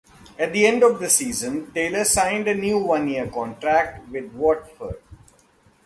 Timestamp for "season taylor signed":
1.11-2.47